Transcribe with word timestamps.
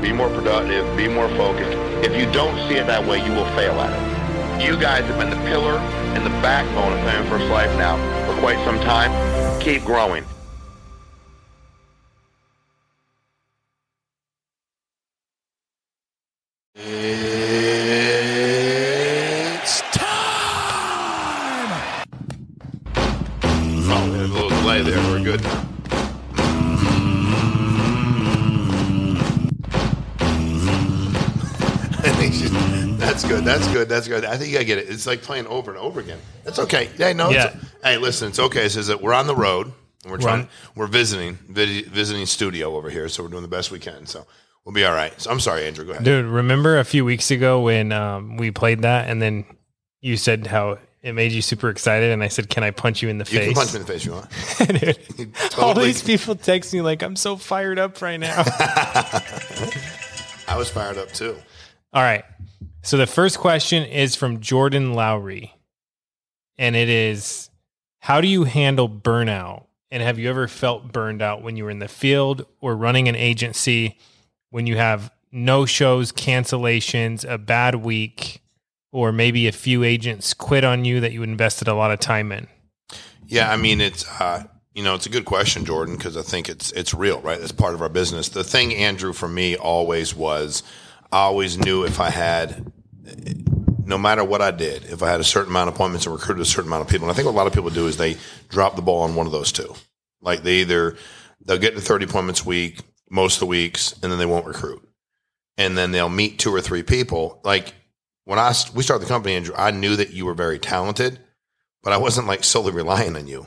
Be 0.00 0.12
more 0.12 0.28
productive. 0.28 0.96
Be 0.96 1.08
more 1.08 1.28
focused. 1.30 1.76
If 2.04 2.16
you 2.16 2.30
don't 2.32 2.56
see 2.68 2.76
it 2.76 2.86
that 2.86 3.06
way, 3.06 3.24
you 3.24 3.32
will 3.32 3.50
fail 3.56 3.80
at 3.80 3.92
it. 3.92 4.64
You 4.64 4.78
guys 4.78 5.04
have 5.04 5.18
been 5.18 5.30
the 5.30 5.44
pillar 5.48 5.78
and 6.14 6.24
the 6.24 6.30
backbone 6.40 6.92
of 6.92 6.98
Family 7.00 7.28
First 7.28 7.46
Life 7.50 7.70
now 7.76 7.96
for 8.26 8.38
quite 8.40 8.62
some 8.64 8.78
time. 8.80 9.10
Keep 9.60 9.84
growing. 9.84 10.24
She's- 32.32 32.50
That's 32.98 33.24
good. 33.26 33.44
That's 33.44 33.66
good. 33.72 33.88
That's 33.88 34.08
good. 34.08 34.24
I 34.24 34.36
think 34.36 34.56
I 34.56 34.62
get 34.62 34.78
it. 34.78 34.88
It's 34.88 35.06
like 35.06 35.22
playing 35.22 35.46
over 35.46 35.70
and 35.70 35.78
over 35.80 36.00
again. 36.00 36.18
That's 36.44 36.58
okay. 36.60 36.88
Yeah, 36.98 37.12
no. 37.12 37.30
Yeah. 37.30 37.52
It's, 37.54 37.64
hey, 37.84 37.96
listen. 37.98 38.28
It's 38.28 38.38
okay. 38.38 38.66
It 38.66 38.70
says 38.70 38.86
that 38.88 39.00
we're 39.02 39.12
on 39.14 39.26
the 39.26 39.34
road. 39.36 39.72
And 40.02 40.12
we're 40.12 40.18
trying. 40.18 40.40
Right. 40.40 40.48
We're 40.76 40.86
visiting, 40.86 41.34
vid- 41.48 41.86
visiting 41.86 42.26
studio 42.26 42.76
over 42.76 42.90
here. 42.90 43.08
So 43.08 43.22
we're 43.22 43.28
doing 43.28 43.42
the 43.42 43.48
best 43.48 43.70
we 43.70 43.78
can. 43.78 44.06
So 44.06 44.24
we'll 44.64 44.74
be 44.74 44.84
all 44.84 44.94
right. 44.94 45.18
So 45.20 45.30
I'm 45.30 45.40
sorry, 45.40 45.66
Andrew. 45.66 45.84
Go 45.84 45.92
ahead. 45.92 46.04
Dude, 46.04 46.24
remember 46.26 46.78
a 46.78 46.84
few 46.84 47.04
weeks 47.04 47.30
ago 47.30 47.60
when 47.60 47.92
um, 47.92 48.36
we 48.36 48.50
played 48.50 48.82
that 48.82 49.08
and 49.08 49.20
then 49.20 49.44
you 50.00 50.16
said 50.16 50.46
how 50.46 50.78
it 51.02 51.12
made 51.12 51.32
you 51.32 51.42
super 51.42 51.68
excited 51.70 52.10
and 52.12 52.22
I 52.22 52.28
said, 52.28 52.48
Can 52.48 52.62
I 52.64 52.70
punch 52.70 53.02
you 53.02 53.08
in 53.08 53.18
the 53.18 53.24
you 53.30 53.38
face? 53.38 53.48
You 53.48 53.54
can 53.54 53.62
punch 53.62 53.72
me 53.74 53.80
in 53.80 53.86
the 53.86 53.92
face 53.92 54.02
if 54.02 54.06
you 54.06 54.12
want. 54.12 55.16
Dude, 55.16 55.32
All 55.58 55.74
these 55.74 56.02
people 56.02 56.34
text 56.36 56.72
me 56.72 56.80
like 56.82 57.02
I'm 57.02 57.16
so 57.16 57.36
fired 57.36 57.78
up 57.78 58.00
right 58.02 58.18
now. 58.18 58.34
I 60.48 60.54
was 60.56 60.70
fired 60.70 60.98
up 60.98 61.12
too. 61.12 61.36
All 61.92 62.02
right. 62.02 62.24
So 62.82 62.96
the 62.96 63.06
first 63.06 63.38
question 63.38 63.84
is 63.84 64.14
from 64.14 64.40
Jordan 64.40 64.94
Lowry. 64.94 65.54
And 66.58 66.76
it 66.76 66.88
is 66.88 67.50
How 67.98 68.20
do 68.20 68.28
you 68.28 68.44
handle 68.44 68.88
burnout? 68.88 69.64
And 69.90 70.02
have 70.02 70.18
you 70.18 70.28
ever 70.28 70.48
felt 70.48 70.92
burned 70.92 71.22
out 71.22 71.42
when 71.42 71.56
you 71.56 71.64
were 71.64 71.70
in 71.70 71.78
the 71.78 71.88
field 71.88 72.44
or 72.60 72.76
running 72.76 73.08
an 73.08 73.16
agency 73.16 73.98
when 74.50 74.66
you 74.66 74.76
have 74.76 75.12
no 75.30 75.66
shows, 75.66 76.12
cancellations, 76.12 77.28
a 77.28 77.38
bad 77.38 77.76
week, 77.76 78.42
or 78.92 79.12
maybe 79.12 79.46
a 79.46 79.52
few 79.52 79.84
agents 79.84 80.34
quit 80.34 80.64
on 80.64 80.84
you 80.84 81.00
that 81.00 81.12
you 81.12 81.22
invested 81.22 81.68
a 81.68 81.74
lot 81.74 81.90
of 81.90 82.00
time 82.00 82.32
in? 82.32 82.46
Yeah, 83.26 83.50
I 83.50 83.56
mean 83.56 83.80
it's 83.80 84.08
uh, 84.20 84.44
you 84.74 84.82
know 84.82 84.94
it's 84.94 85.06
a 85.06 85.10
good 85.10 85.24
question, 85.24 85.64
Jordan, 85.64 85.96
because 85.96 86.16
I 86.16 86.22
think 86.22 86.48
it's 86.48 86.72
it's 86.72 86.94
real, 86.94 87.20
right? 87.20 87.40
It's 87.40 87.52
part 87.52 87.74
of 87.74 87.82
our 87.82 87.88
business. 87.88 88.28
The 88.28 88.44
thing, 88.44 88.74
Andrew, 88.74 89.12
for 89.12 89.28
me 89.28 89.56
always 89.56 90.14
was 90.14 90.62
I 91.12 91.18
always 91.18 91.58
knew 91.58 91.84
if 91.84 92.00
I 92.00 92.10
had 92.10 92.72
no 93.86 93.96
matter 93.96 94.24
what 94.24 94.42
I 94.42 94.50
did, 94.50 94.84
if 94.86 95.02
I 95.02 95.10
had 95.10 95.20
a 95.20 95.24
certain 95.24 95.50
amount 95.50 95.68
of 95.68 95.74
appointments 95.74 96.06
and 96.06 96.14
recruited 96.14 96.42
a 96.42 96.44
certain 96.44 96.68
amount 96.68 96.82
of 96.82 96.88
people, 96.88 97.06
and 97.06 97.12
I 97.12 97.14
think 97.14 97.26
what 97.26 97.32
a 97.32 97.36
lot 97.38 97.46
of 97.46 97.52
people 97.52 97.70
do 97.70 97.86
is 97.86 97.96
they 97.96 98.16
drop 98.48 98.74
the 98.74 98.82
ball 98.82 99.02
on 99.02 99.14
one 99.14 99.26
of 99.26 99.32
those 99.32 99.52
two. 99.52 99.74
Like 100.20 100.42
they 100.42 100.56
either 100.56 100.96
they'll 101.44 101.58
get 101.58 101.74
to 101.74 101.80
thirty 101.80 102.04
appointments 102.04 102.42
a 102.42 102.48
week 102.48 102.80
most 103.08 103.36
of 103.36 103.40
the 103.40 103.46
weeks, 103.46 103.92
and 104.02 104.10
then 104.10 104.18
they 104.18 104.26
won't 104.26 104.46
recruit, 104.46 104.86
and 105.56 105.78
then 105.78 105.92
they'll 105.92 106.08
meet 106.08 106.38
two 106.38 106.52
or 106.52 106.60
three 106.60 106.82
people. 106.82 107.40
Like 107.44 107.74
when 108.24 108.38
I 108.38 108.52
we 108.74 108.82
started 108.82 109.04
the 109.04 109.08
company, 109.08 109.34
Andrew, 109.34 109.54
I 109.56 109.70
knew 109.70 109.94
that 109.96 110.10
you 110.10 110.26
were 110.26 110.34
very 110.34 110.58
talented, 110.58 111.20
but 111.82 111.92
I 111.92 111.98
wasn't 111.98 112.26
like 112.26 112.42
solely 112.42 112.72
relying 112.72 113.14
on 113.14 113.28
you. 113.28 113.46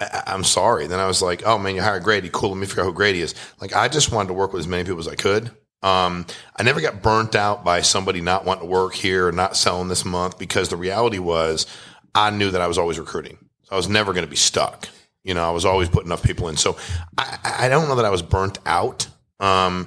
I, 0.00 0.24
I'm 0.26 0.44
sorry. 0.44 0.88
Then 0.88 0.98
I 0.98 1.06
was 1.06 1.22
like, 1.22 1.46
oh 1.46 1.58
man, 1.58 1.76
you 1.76 1.82
hired 1.82 2.02
Grady. 2.02 2.30
Cool. 2.32 2.50
Let 2.50 2.58
me 2.58 2.66
figure 2.66 2.82
out 2.82 2.86
who 2.86 2.92
Grady 2.92 3.20
is. 3.20 3.34
Like 3.60 3.76
I 3.76 3.86
just 3.86 4.10
wanted 4.10 4.28
to 4.28 4.34
work 4.34 4.52
with 4.52 4.60
as 4.60 4.68
many 4.68 4.82
people 4.82 4.98
as 4.98 5.08
I 5.08 5.14
could. 5.14 5.52
Um, 5.86 6.26
I 6.56 6.64
never 6.64 6.80
got 6.80 7.00
burnt 7.00 7.36
out 7.36 7.64
by 7.64 7.80
somebody 7.80 8.20
not 8.20 8.44
wanting 8.44 8.64
to 8.64 8.68
work 8.68 8.92
here 8.92 9.28
or 9.28 9.32
not 9.32 9.56
selling 9.56 9.86
this 9.86 10.04
month 10.04 10.36
because 10.36 10.68
the 10.68 10.76
reality 10.76 11.20
was 11.20 11.64
I 12.12 12.30
knew 12.30 12.50
that 12.50 12.60
I 12.60 12.66
was 12.66 12.76
always 12.76 12.98
recruiting. 12.98 13.38
I 13.70 13.76
was 13.76 13.88
never 13.88 14.12
going 14.12 14.24
to 14.24 14.30
be 14.30 14.34
stuck. 14.34 14.88
You 15.22 15.34
know, 15.34 15.46
I 15.46 15.52
was 15.52 15.64
always 15.64 15.88
putting 15.88 16.08
enough 16.08 16.24
people 16.24 16.48
in. 16.48 16.56
So 16.56 16.76
I, 17.16 17.38
I 17.60 17.68
don't 17.68 17.86
know 17.86 17.94
that 17.94 18.04
I 18.04 18.10
was 18.10 18.22
burnt 18.22 18.58
out 18.66 19.06
um, 19.38 19.86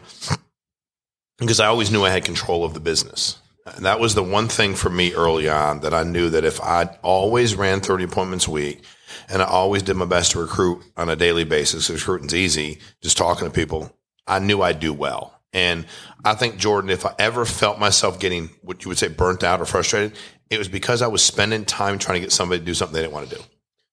because 1.37 1.59
I 1.59 1.65
always 1.65 1.91
knew 1.91 2.05
I 2.05 2.11
had 2.11 2.23
control 2.23 2.63
of 2.63 2.73
the 2.73 2.79
business. 2.79 3.37
And 3.65 3.85
that 3.85 3.99
was 3.99 4.15
the 4.15 4.23
one 4.23 4.47
thing 4.47 4.75
for 4.75 4.89
me 4.89 5.13
early 5.13 5.49
on 5.49 5.81
that 5.81 5.93
I 5.93 6.03
knew 6.03 6.29
that 6.29 6.45
if 6.45 6.61
I 6.61 6.97
always 7.03 7.55
ran 7.55 7.81
30 7.81 8.05
appointments 8.05 8.47
a 8.47 8.51
week 8.51 8.85
and 9.27 9.41
I 9.41 9.45
always 9.45 9.83
did 9.83 9.97
my 9.97 10.05
best 10.05 10.31
to 10.31 10.39
recruit 10.39 10.81
on 10.95 11.09
a 11.09 11.17
daily 11.17 11.43
basis, 11.43 11.89
recruiting's 11.89 12.33
easy, 12.33 12.79
just 13.01 13.17
talking 13.17 13.45
to 13.45 13.53
people, 13.53 13.93
I 14.25 14.39
knew 14.39 14.61
I'd 14.61 14.79
do 14.79 14.93
well. 14.93 15.38
And 15.53 15.85
I 16.23 16.35
think, 16.35 16.57
Jordan, 16.57 16.89
if 16.89 17.05
I 17.05 17.13
ever 17.17 17.45
felt 17.45 17.79
myself 17.79 18.19
getting 18.19 18.49
what 18.61 18.83
you 18.83 18.89
would 18.89 18.97
say 18.97 19.07
burnt 19.07 19.43
out 19.43 19.61
or 19.61 19.65
frustrated, 19.65 20.17
it 20.49 20.57
was 20.57 20.67
because 20.67 21.01
I 21.01 21.07
was 21.07 21.23
spending 21.23 21.65
time 21.65 21.97
trying 21.97 22.15
to 22.15 22.19
get 22.21 22.31
somebody 22.31 22.59
to 22.59 22.65
do 22.65 22.73
something 22.73 22.93
they 22.93 23.01
didn't 23.01 23.13
want 23.13 23.29
to 23.29 23.35
do. 23.35 23.41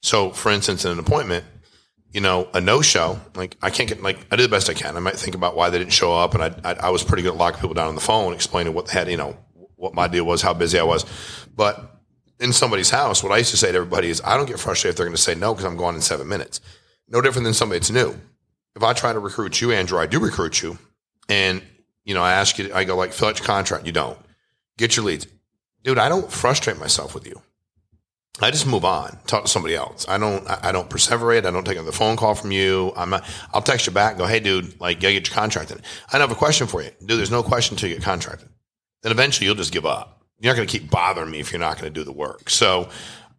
So, 0.03 0.31
for 0.31 0.53
instance, 0.53 0.85
in 0.85 0.93
an 0.93 0.99
appointment, 0.99 1.45
you 2.13 2.21
know, 2.21 2.49
a 2.55 2.61
no 2.61 2.83
show, 2.83 3.19
like 3.35 3.57
I 3.63 3.71
can't 3.71 3.89
get, 3.89 4.03
like, 4.03 4.19
I 4.31 4.37
do 4.37 4.43
the 4.43 4.49
best 4.49 4.71
I 4.71 4.75
can. 4.75 4.97
I 4.97 5.01
might 5.01 5.17
think 5.17 5.35
about 5.35 5.57
why 5.57 5.71
they 5.71 5.79
didn't 5.79 5.93
show 5.93 6.15
up. 6.15 6.35
And 6.35 6.43
I, 6.43 6.71
I, 6.71 6.75
I 6.75 6.91
was 6.91 7.03
pretty 7.03 7.23
good 7.23 7.33
at 7.33 7.37
locking 7.37 7.61
people 7.61 7.75
down 7.75 7.89
on 7.89 7.95
the 7.95 8.01
phone, 8.01 8.33
explaining 8.33 8.75
what 8.75 8.87
they 8.87 8.93
had, 8.93 9.11
you 9.11 9.17
know, 9.17 9.37
what 9.77 9.95
my 9.95 10.09
deal 10.09 10.25
was, 10.25 10.43
how 10.43 10.55
busy 10.55 10.79
I 10.79 10.85
was. 10.85 11.05
But 11.55 12.01
in 12.41 12.53
somebody's 12.53 12.91
house, 12.91 13.23
what 13.23 13.33
I 13.33 13.39
used 13.39 13.51
to 13.51 13.57
say 13.57 13.73
to 13.73 13.77
everybody 13.77 14.09
is, 14.09 14.21
I 14.25 14.37
don't 14.37 14.47
get 14.47 14.59
frustrated 14.59 14.95
if 14.95 14.97
they're 14.97 15.07
going 15.07 15.17
to 15.17 15.23
say 15.23 15.35
no 15.35 15.55
because 15.55 15.65
I'm 15.65 15.77
gone 15.77 15.95
in 15.95 16.01
seven 16.01 16.29
minutes. 16.29 16.61
No 17.09 17.21
different 17.21 17.45
than 17.45 17.55
somebody 17.55 17.79
that's 17.79 17.91
new. 17.91 18.19
If 18.75 18.83
I 18.83 18.93
try 18.93 19.13
to 19.13 19.19
recruit 19.19 19.61
you, 19.61 19.73
Andrew, 19.73 19.99
I 19.99 20.07
do 20.07 20.19
recruit 20.21 20.63
you. 20.63 20.79
And, 21.29 21.63
you 22.05 22.15
know, 22.15 22.23
I 22.23 22.33
ask 22.33 22.59
you, 22.59 22.73
I 22.75 22.85
go 22.85 22.97
like, 22.97 23.13
fill 23.13 23.29
out 23.29 23.39
your 23.39 23.47
contract. 23.47 23.87
You 23.87 23.93
don't. 23.93 24.19
Get 24.79 24.97
your 24.97 25.05
leads. 25.05 25.27
Dude, 25.83 25.99
I 25.99 26.09
don't 26.09 26.31
frustrate 26.31 26.79
myself 26.79 27.15
with 27.15 27.27
you. 27.27 27.41
I 28.41 28.51
just 28.51 28.67
move 28.67 28.85
on, 28.85 29.19
talk 29.27 29.45
to 29.45 29.51
somebody 29.51 29.75
else. 29.75 30.07
I 30.07 30.19
don't, 30.19 30.47
I 30.47 30.71
don't 30.71 30.91
perseverate. 30.91 31.47
I 31.47 31.51
don't 31.51 31.65
take 31.65 31.79
another 31.79 31.93
phone 31.93 32.19
call 32.19 32.35
from 32.35 32.53
you. 32.53 32.93
I'm 32.95 33.09
not, 33.09 33.25
I'll 33.55 33.63
text 33.63 33.87
you 33.87 33.95
back 33.95 34.19
go, 34.19 34.27
Hey 34.27 34.41
dude, 34.41 34.79
like, 34.79 35.01
gotta 35.01 35.15
get 35.15 35.29
your 35.29 35.35
contract 35.35 35.71
in. 35.71 35.79
I 36.09 36.19
don't 36.19 36.29
have 36.29 36.37
a 36.37 36.39
question 36.39 36.67
for 36.67 36.83
you. 36.83 36.91
Dude, 37.01 37.19
there's 37.19 37.31
no 37.31 37.43
question 37.43 37.75
until 37.75 37.89
you 37.89 37.95
get 37.95 38.05
contracted. 38.05 38.51
Then 39.03 39.13
eventually 39.13 39.47
you'll 39.47 39.55
just 39.55 39.73
give 39.73 39.87
up. 39.87 40.17
You're 40.39 40.53
not 40.53 40.57
going 40.57 40.69
to 40.69 40.79
keep 40.79 40.91
bothering 40.91 41.31
me 41.31 41.41
if 41.41 41.51
you're 41.51 41.61
not 41.61 41.81
going 41.81 41.93
to 41.93 41.99
do 41.99 42.05
the 42.05 42.13
work. 42.13 42.51
So, 42.51 42.91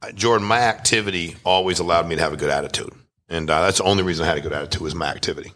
uh, 0.02 0.12
Jordan, 0.14 0.48
my 0.48 0.60
activity 0.60 1.36
always 1.44 1.80
allowed 1.80 2.08
me 2.08 2.16
to 2.16 2.22
have 2.22 2.34
a 2.34 2.38
good 2.38 2.50
attitude. 2.50 2.92
And 3.30 3.50
uh, 3.50 3.62
that's 3.62 3.78
the 3.78 3.84
only 3.84 4.04
reason 4.04 4.26
I 4.26 4.30
had 4.30 4.38
a 4.38 4.42
good 4.42 4.54
attitude 4.54 4.82
was 4.82 4.96
my 4.96 5.08
activity. 5.08 5.54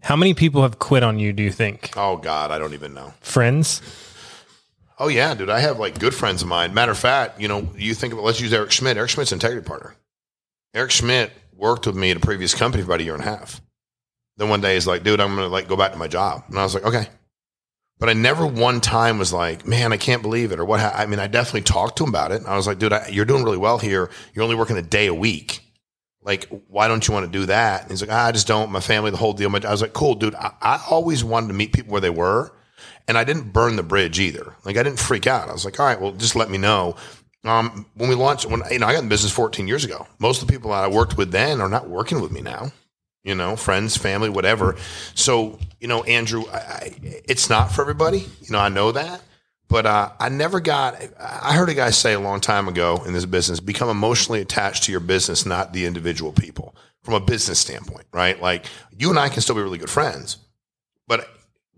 How 0.00 0.16
many 0.16 0.34
people 0.34 0.62
have 0.62 0.78
quit 0.78 1.02
on 1.02 1.18
you, 1.18 1.32
do 1.32 1.42
you 1.42 1.52
think? 1.52 1.90
Oh 1.96 2.16
God, 2.16 2.50
I 2.50 2.58
don't 2.58 2.74
even 2.74 2.94
know. 2.94 3.12
Friends? 3.20 3.82
Oh 4.98 5.08
yeah, 5.08 5.34
dude. 5.34 5.50
I 5.50 5.60
have 5.60 5.78
like 5.78 5.98
good 5.98 6.14
friends 6.14 6.42
of 6.42 6.48
mine. 6.48 6.74
Matter 6.74 6.92
of 6.92 6.98
fact, 6.98 7.40
you 7.40 7.48
know, 7.48 7.68
you 7.76 7.94
think 7.94 8.12
about 8.12 8.24
let's 8.24 8.40
use 8.40 8.52
Eric 8.52 8.72
Schmidt. 8.72 8.96
Eric 8.96 9.10
Schmidt's 9.10 9.32
integrity 9.32 9.66
partner. 9.66 9.94
Eric 10.74 10.90
Schmidt 10.90 11.32
worked 11.54 11.86
with 11.86 11.96
me 11.96 12.10
at 12.10 12.16
a 12.16 12.20
previous 12.20 12.54
company 12.54 12.82
for 12.82 12.90
about 12.90 13.00
a 13.00 13.04
year 13.04 13.14
and 13.14 13.22
a 13.22 13.26
half. 13.26 13.60
Then 14.36 14.48
one 14.48 14.60
day 14.60 14.74
he's 14.74 14.86
like, 14.86 15.02
dude, 15.02 15.20
I'm 15.20 15.34
gonna 15.34 15.48
like 15.48 15.68
go 15.68 15.76
back 15.76 15.92
to 15.92 15.98
my 15.98 16.08
job. 16.08 16.44
And 16.48 16.58
I 16.58 16.62
was 16.62 16.74
like, 16.74 16.84
okay. 16.84 17.08
But 17.98 18.08
I 18.08 18.12
never 18.12 18.46
one 18.46 18.80
time 18.80 19.18
was 19.18 19.32
like, 19.32 19.66
man, 19.66 19.92
I 19.92 19.96
can't 19.96 20.22
believe 20.22 20.52
it. 20.52 20.60
Or 20.60 20.64
what? 20.64 20.78
ha-" 20.78 20.92
I 20.94 21.06
mean, 21.06 21.18
I 21.18 21.26
definitely 21.26 21.62
talked 21.62 21.98
to 21.98 22.04
him 22.04 22.10
about 22.10 22.30
it. 22.30 22.42
I 22.46 22.56
was 22.56 22.66
like, 22.66 22.78
dude, 22.78 22.92
I, 22.92 23.08
you're 23.08 23.24
doing 23.24 23.42
really 23.42 23.56
well 23.56 23.78
here. 23.78 24.10
You're 24.32 24.44
only 24.44 24.54
working 24.54 24.76
a 24.76 24.82
day 24.82 25.08
a 25.08 25.14
week. 25.14 25.60
Like, 26.22 26.48
why 26.68 26.88
don't 26.88 27.06
you 27.06 27.14
want 27.14 27.26
to 27.26 27.38
do 27.38 27.46
that? 27.46 27.82
And 27.82 27.90
he's 27.90 28.02
like, 28.02 28.10
"Ah, 28.12 28.26
I 28.26 28.32
just 28.32 28.46
don't. 28.46 28.70
My 28.70 28.80
family, 28.80 29.10
the 29.10 29.16
whole 29.16 29.32
deal. 29.32 29.54
I 29.54 29.70
was 29.70 29.80
like, 29.82 29.92
cool, 29.92 30.14
dude. 30.14 30.34
I, 30.34 30.52
I 30.60 30.82
always 30.90 31.24
wanted 31.24 31.48
to 31.48 31.54
meet 31.54 31.72
people 31.72 31.92
where 31.92 32.00
they 32.00 32.10
were. 32.10 32.52
And 33.06 33.16
I 33.16 33.24
didn't 33.24 33.52
burn 33.52 33.76
the 33.76 33.82
bridge 33.82 34.20
either. 34.20 34.54
Like, 34.64 34.76
I 34.76 34.82
didn't 34.82 34.98
freak 34.98 35.26
out. 35.26 35.48
I 35.48 35.52
was 35.52 35.64
like, 35.64 35.80
all 35.80 35.86
right, 35.86 36.00
well, 36.00 36.12
just 36.12 36.36
let 36.36 36.50
me 36.50 36.58
know. 36.58 36.96
Um, 37.44 37.86
when 37.94 38.10
we 38.10 38.14
launched, 38.14 38.46
when 38.46 38.62
you 38.70 38.78
know, 38.80 38.86
I 38.86 38.92
got 38.92 39.02
in 39.02 39.08
business 39.08 39.32
14 39.32 39.66
years 39.66 39.84
ago. 39.84 40.06
Most 40.18 40.42
of 40.42 40.48
the 40.48 40.52
people 40.52 40.70
that 40.72 40.84
I 40.84 40.88
worked 40.88 41.16
with 41.16 41.30
then 41.30 41.60
are 41.60 41.68
not 41.68 41.88
working 41.88 42.20
with 42.20 42.32
me 42.32 42.42
now. 42.42 42.72
You 43.24 43.34
know, 43.34 43.56
friends, 43.56 43.96
family, 43.96 44.28
whatever. 44.28 44.76
So, 45.14 45.58
you 45.80 45.88
know, 45.88 46.02
Andrew, 46.04 46.44
I, 46.52 46.56
I, 46.56 46.96
it's 47.02 47.48
not 47.48 47.72
for 47.72 47.80
everybody. 47.82 48.18
You 48.18 48.50
know, 48.50 48.58
I 48.58 48.68
know 48.68 48.92
that. 48.92 49.22
But 49.68 49.84
uh, 49.84 50.10
I 50.18 50.30
never 50.30 50.60
got. 50.60 50.96
I 51.20 51.54
heard 51.54 51.68
a 51.68 51.74
guy 51.74 51.90
say 51.90 52.14
a 52.14 52.20
long 52.20 52.40
time 52.40 52.68
ago 52.68 53.02
in 53.06 53.12
this 53.12 53.26
business: 53.26 53.60
become 53.60 53.90
emotionally 53.90 54.40
attached 54.40 54.84
to 54.84 54.92
your 54.92 55.00
business, 55.00 55.44
not 55.44 55.72
the 55.72 55.84
individual 55.84 56.32
people. 56.32 56.74
From 57.02 57.14
a 57.14 57.20
business 57.20 57.58
standpoint, 57.58 58.06
right? 58.12 58.38
Like 58.38 58.66
you 58.98 59.08
and 59.08 59.18
I 59.18 59.30
can 59.30 59.40
still 59.40 59.54
be 59.54 59.62
really 59.62 59.78
good 59.78 59.88
friends, 59.88 60.36
but 61.06 61.26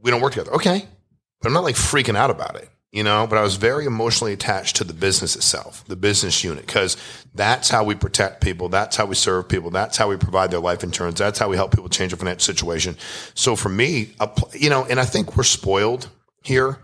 we 0.00 0.10
don't 0.10 0.20
work 0.20 0.32
together. 0.32 0.54
Okay, 0.54 0.84
but 1.40 1.48
I'm 1.48 1.54
not 1.54 1.62
like 1.62 1.76
freaking 1.76 2.16
out 2.16 2.30
about 2.30 2.56
it, 2.56 2.68
you 2.90 3.04
know. 3.04 3.28
But 3.28 3.38
I 3.38 3.42
was 3.42 3.54
very 3.54 3.84
emotionally 3.84 4.32
attached 4.32 4.76
to 4.76 4.84
the 4.84 4.94
business 4.94 5.36
itself, 5.36 5.84
the 5.86 5.94
business 5.94 6.42
unit, 6.42 6.66
because 6.66 6.96
that's 7.32 7.68
how 7.68 7.84
we 7.84 7.94
protect 7.94 8.40
people, 8.40 8.70
that's 8.70 8.96
how 8.96 9.06
we 9.06 9.14
serve 9.14 9.48
people, 9.48 9.70
that's 9.70 9.96
how 9.96 10.08
we 10.08 10.16
provide 10.16 10.50
their 10.50 10.58
life 10.58 10.82
insurance, 10.82 11.18
that's 11.18 11.38
how 11.38 11.48
we 11.48 11.54
help 11.54 11.70
people 11.72 11.88
change 11.88 12.10
their 12.10 12.18
financial 12.18 12.52
situation. 12.52 12.96
So 13.34 13.54
for 13.54 13.68
me, 13.68 14.14
you 14.54 14.70
know, 14.70 14.84
and 14.84 14.98
I 14.98 15.04
think 15.04 15.36
we're 15.36 15.44
spoiled 15.44 16.08
here 16.42 16.78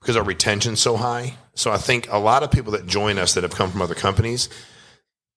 because 0.00 0.16
our 0.16 0.24
retention's 0.24 0.80
so 0.80 0.96
high. 0.96 1.34
So 1.54 1.70
I 1.70 1.76
think 1.76 2.10
a 2.10 2.18
lot 2.18 2.42
of 2.42 2.50
people 2.50 2.72
that 2.72 2.86
join 2.86 3.18
us 3.18 3.34
that 3.34 3.42
have 3.44 3.54
come 3.54 3.70
from 3.70 3.82
other 3.82 3.94
companies, 3.94 4.48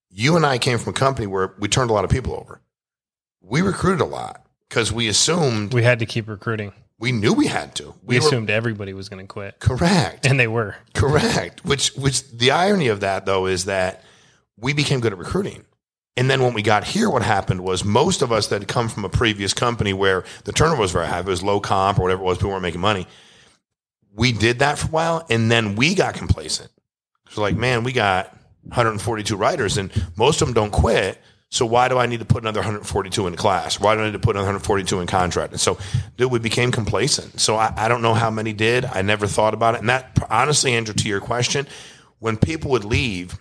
you 0.10 0.36
and 0.36 0.46
I 0.46 0.58
came 0.58 0.78
from 0.78 0.92
a 0.92 0.94
company 0.98 1.28
where 1.28 1.54
we 1.60 1.68
turned 1.68 1.90
a 1.90 1.94
lot 1.94 2.06
of 2.06 2.10
people 2.12 2.34
over. 2.34 2.62
We 3.42 3.62
recruited 3.62 4.02
a 4.02 4.06
lot 4.06 4.46
because 4.70 4.92
we 4.92 5.08
assumed 5.08 5.74
We 5.74 5.84
had 5.84 6.00
to 6.00 6.06
keep 6.06 6.28
recruiting. 6.30 6.72
we 6.98 7.12
knew 7.12 7.34
we 7.34 7.48
had 7.48 7.76
to. 7.76 7.94
We, 8.04 8.20
were- 8.20 8.26
assumed 8.26 8.50
everybody 8.50 8.94
was 8.94 9.10
going 9.10 9.26
to 9.26 9.28
quit, 9.28 9.60
correct. 9.60 10.26
and 10.26 10.40
they 10.40 10.48
were. 10.48 10.76
Correct. 10.94 11.66
Which 11.66 11.90
which 11.96 12.30
the 12.32 12.52
irony 12.52 12.88
of 12.88 13.02
that 13.02 13.26
though 13.26 13.48
is 13.48 13.66
that 13.66 14.04
we 14.58 14.72
became 14.74 15.02
good 15.02 15.12
at 15.12 15.20
recruiting. 15.20 15.66
And 16.16 16.30
then 16.30 16.44
when 16.44 16.54
we 16.54 16.62
got 16.62 16.84
here, 16.84 17.10
what 17.10 17.24
happened 17.24 17.62
was 17.62 17.84
most 17.84 18.22
of 18.22 18.32
us 18.32 18.48
that 18.48 18.62
had 18.62 18.68
come 18.68 18.88
from 18.88 19.04
a 19.04 19.10
previous 19.10 19.52
company 19.54 19.94
where 19.94 20.24
the 20.44 20.52
turnover 20.52 20.80
was 20.82 20.92
very 20.92 21.08
high, 21.08 21.20
it 21.22 21.26
was 21.26 21.42
low 21.42 21.60
comp 21.60 21.98
or 21.98 22.04
whatever 22.04 22.22
it 22.22 22.26
was, 22.26 22.38
people 22.38 22.52
weren't 22.52 22.62
making 22.62 22.80
money. 22.80 23.08
We 24.16 24.32
did 24.32 24.60
that 24.60 24.78
for 24.78 24.88
a 24.88 24.92
while 24.92 25.26
and 25.30 25.52
then 25.52 25.76
we 25.76 25.96
got 25.96 26.14
complacent. 26.14 26.72
So 27.30 27.42
like, 27.42 27.56
man, 27.56 27.84
we 27.84 27.92
got 27.94 28.38
142 28.64 29.36
writers 29.36 29.78
and 29.78 29.92
most 30.16 30.42
of 30.42 30.48
them 30.48 30.54
don't 30.54 30.72
quit. 30.72 31.20
So 31.50 31.68
why 31.68 31.88
do 31.88 32.00
I 32.00 32.08
need 32.08 32.20
to 32.20 32.26
put 32.26 32.44
another 32.44 32.62
142 32.62 33.28
in 33.28 33.36
class? 33.36 33.80
Why 33.80 33.94
do 33.94 34.02
I 34.02 34.06
need 34.06 34.14
to 34.14 34.20
put 34.20 34.36
another 34.36 34.48
142 34.48 35.00
in 35.02 35.08
contract? 35.08 35.52
And 35.52 35.62
so, 35.62 35.78
dude, 36.18 36.32
we 36.32 36.40
became 36.40 36.72
complacent. 36.72 37.40
So 37.40 37.56
I, 37.58 37.72
I 37.78 37.88
don't 37.88 38.02
know 38.02 38.16
how 38.16 38.32
many 38.32 38.54
did. 38.54 38.86
I 38.86 39.04
never 39.04 39.28
thought 39.28 39.54
about 39.54 39.76
it. 39.76 39.82
And 39.82 39.90
that, 39.90 40.18
honestly, 40.32 40.74
Andrew, 40.74 40.96
to 40.96 41.08
your 41.08 41.20
question, 41.20 41.68
when 42.18 42.38
people 42.38 42.72
would 42.72 42.86
leave, 42.86 43.38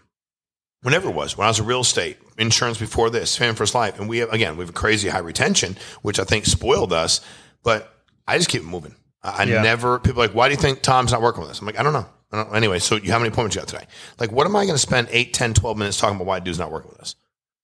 whenever 0.83 1.09
it 1.09 1.15
was, 1.15 1.39
when 1.39 1.47
I 1.47 1.51
was 1.51 1.59
in 1.59 1.65
real 1.65 1.81
estate, 1.81 2.19
insurance 2.37 2.79
before 2.79 3.09
this, 3.09 3.35
Fan 3.35 3.55
First 3.55 3.75
Life, 3.75 3.99
and 3.99 4.09
we 4.11 4.19
have, 4.19 4.31
again, 4.31 4.59
we 4.59 4.63
have 4.63 4.71
a 4.71 4.75
crazy 4.75 5.09
high 5.09 5.21
retention, 5.21 5.77
which 6.03 6.19
I 6.19 6.25
think 6.25 6.45
spoiled 6.45 6.93
us, 6.93 7.23
but 7.63 7.95
I 8.27 8.37
just 8.37 8.51
keep 8.51 8.63
moving. 8.63 8.95
I 9.25 9.45
Yeah. 9.45 9.63
never, 9.63 9.99
people 9.99 10.23
are 10.23 10.27
like, 10.27 10.35
why 10.35 10.49
do 10.49 10.55
you 10.55 10.61
think 10.61 10.83
Tom's 10.83 11.13
not 11.13 11.23
working 11.23 11.43
with 11.43 11.51
us? 11.51 11.61
I'm 11.61 11.67
like, 11.67 11.79
I 11.79 11.83
don't 11.83 11.93
know. 11.93 12.07
I 12.33 12.37
don't, 12.45 12.55
anyway, 12.57 12.79
so 12.79 12.97
you, 12.97 13.13
how 13.13 13.19
many 13.19 13.29
appointments 13.29 13.55
you 13.57 13.61
got 13.63 13.69
today? 13.69 13.87
Like, 14.19 14.33
what 14.33 14.47
am 14.47 14.57
I 14.57 14.65
going 14.65 14.75
to 14.75 14.79
spend 14.79 15.09
8, 15.11 15.33
10, 15.35 15.55
12 15.55 15.77
minutes 15.77 15.99
talking 15.99 16.17
about 16.17 16.27
why 16.27 16.39
a 16.39 16.41
dude's 16.41 16.59
not 16.59 16.73
working 16.73 16.91
with 16.91 17.01
us? 17.01 17.15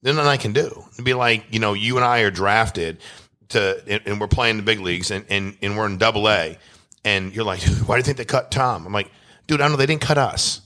Then 0.03 0.17
nothing 0.17 0.31
I 0.31 0.37
can 0.37 0.53
do. 0.53 0.85
It'd 0.93 1.05
be 1.05 1.15
like, 1.15 1.45
you 1.51 1.59
know, 1.59 1.73
you 1.73 1.97
and 1.97 2.05
I 2.05 2.21
are 2.21 2.31
drafted 2.31 2.99
to, 3.49 3.83
and, 3.89 4.03
and 4.07 4.21
we're 4.21 4.29
playing 4.29 4.59
the 4.59 4.63
big 4.63 4.81
leagues 4.81 5.11
and, 5.11 5.25
and, 5.29 5.57
and 5.63 5.77
we're 5.77 5.87
in 5.87 5.99
double 5.99 6.29
A. 6.29 6.59
And 7.05 7.35
you're 7.35 7.45
like, 7.45 7.63
why 7.87 7.97
do 7.97 7.99
you 7.99 8.05
think 8.05 8.19
they 8.19 8.25
cut 8.25 8.51
Tom? 8.51 8.87
I'm 8.87 8.93
like, 8.93 9.11
dude, 9.47 9.61
I 9.61 9.65
don't 9.65 9.73
know. 9.73 9.77
They 9.79 9.87
didn't 9.87 10.03
cut 10.03 10.19
us. 10.19 10.61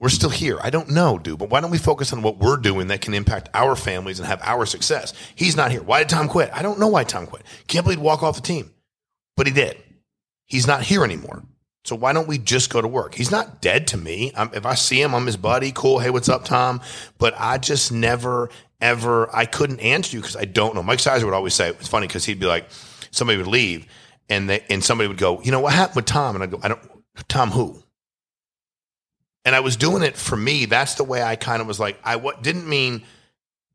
We're 0.00 0.10
still 0.10 0.30
here. 0.30 0.58
I 0.62 0.70
don't 0.70 0.90
know, 0.90 1.18
dude, 1.18 1.38
but 1.40 1.50
why 1.50 1.60
don't 1.60 1.70
we 1.72 1.78
focus 1.78 2.12
on 2.12 2.22
what 2.22 2.38
we're 2.38 2.56
doing 2.56 2.86
that 2.88 3.00
can 3.00 3.14
impact 3.14 3.48
our 3.52 3.74
families 3.74 4.20
and 4.20 4.28
have 4.28 4.40
our 4.44 4.64
success? 4.64 5.12
He's 5.34 5.56
not 5.56 5.72
here. 5.72 5.82
Why 5.82 5.98
did 6.00 6.08
Tom 6.08 6.28
quit? 6.28 6.50
I 6.52 6.62
don't 6.62 6.78
know 6.78 6.86
why 6.86 7.02
Tom 7.02 7.26
quit. 7.26 7.42
Can't 7.66 7.84
believe 7.84 7.98
he'd 7.98 8.04
walk 8.04 8.22
off 8.22 8.36
the 8.36 8.42
team, 8.42 8.70
but 9.36 9.46
he 9.48 9.52
did. 9.52 9.76
He's 10.48 10.66
not 10.66 10.82
here 10.82 11.04
anymore. 11.04 11.44
So 11.84 11.94
why 11.94 12.12
don't 12.12 12.28
we 12.28 12.38
just 12.38 12.70
go 12.70 12.80
to 12.80 12.88
work? 12.88 13.14
He's 13.14 13.30
not 13.30 13.62
dead 13.62 13.86
to 13.88 13.96
me. 13.96 14.32
i 14.36 14.48
if 14.52 14.66
I 14.66 14.74
see 14.74 15.00
him, 15.00 15.14
I'm 15.14 15.26
his 15.26 15.36
buddy. 15.36 15.72
Cool. 15.72 16.00
Hey, 16.00 16.10
what's 16.10 16.28
up, 16.28 16.44
Tom? 16.44 16.80
But 17.18 17.34
I 17.38 17.58
just 17.58 17.92
never, 17.92 18.50
ever, 18.80 19.34
I 19.34 19.46
couldn't 19.46 19.80
answer 19.80 20.16
you 20.16 20.20
because 20.20 20.36
I 20.36 20.44
don't 20.44 20.74
know. 20.74 20.82
Mike 20.82 21.00
Sizer 21.00 21.24
would 21.24 21.34
always 21.34 21.54
say, 21.54 21.70
it's 21.70 21.88
funny 21.88 22.06
because 22.06 22.24
he'd 22.24 22.40
be 22.40 22.46
like, 22.46 22.66
somebody 23.10 23.38
would 23.38 23.46
leave 23.46 23.86
and 24.28 24.50
they, 24.50 24.64
and 24.68 24.82
somebody 24.82 25.08
would 25.08 25.18
go, 25.18 25.40
you 25.42 25.50
know, 25.50 25.60
what 25.60 25.72
happened 25.72 25.96
with 25.96 26.04
Tom? 26.06 26.34
And 26.34 26.42
I 26.42 26.46
go, 26.46 26.58
I 26.62 26.68
don't, 26.68 26.80
Tom 27.28 27.50
who? 27.50 27.82
And 29.44 29.54
I 29.54 29.60
was 29.60 29.76
doing 29.76 30.02
it 30.02 30.16
for 30.16 30.36
me. 30.36 30.66
That's 30.66 30.96
the 30.96 31.04
way 31.04 31.22
I 31.22 31.36
kind 31.36 31.62
of 31.62 31.68
was 31.68 31.80
like, 31.80 31.98
I 32.04 32.16
what 32.16 32.42
didn't 32.42 32.68
mean 32.68 33.02